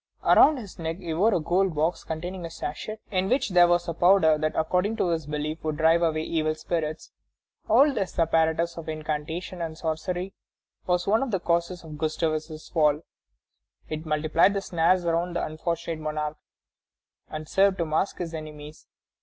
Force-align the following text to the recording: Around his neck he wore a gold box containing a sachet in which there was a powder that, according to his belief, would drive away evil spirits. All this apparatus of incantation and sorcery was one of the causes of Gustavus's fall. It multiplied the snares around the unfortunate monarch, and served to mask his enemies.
Around 0.25 0.57
his 0.57 0.79
neck 0.79 0.97
he 0.97 1.13
wore 1.13 1.31
a 1.35 1.39
gold 1.39 1.75
box 1.75 2.03
containing 2.03 2.43
a 2.43 2.49
sachet 2.49 2.97
in 3.11 3.29
which 3.29 3.49
there 3.49 3.67
was 3.67 3.87
a 3.87 3.93
powder 3.93 4.35
that, 4.35 4.55
according 4.55 4.95
to 4.97 5.09
his 5.09 5.27
belief, 5.27 5.63
would 5.63 5.77
drive 5.77 6.01
away 6.01 6.23
evil 6.23 6.55
spirits. 6.55 7.11
All 7.69 7.93
this 7.93 8.17
apparatus 8.17 8.77
of 8.77 8.89
incantation 8.89 9.61
and 9.61 9.77
sorcery 9.77 10.33
was 10.87 11.05
one 11.05 11.21
of 11.21 11.29
the 11.29 11.39
causes 11.39 11.83
of 11.83 11.99
Gustavus's 11.99 12.67
fall. 12.67 13.01
It 13.89 14.03
multiplied 14.03 14.55
the 14.55 14.61
snares 14.61 15.05
around 15.05 15.35
the 15.35 15.45
unfortunate 15.45 15.99
monarch, 15.99 16.39
and 17.29 17.47
served 17.47 17.77
to 17.77 17.85
mask 17.85 18.17
his 18.17 18.33
enemies. 18.33 18.87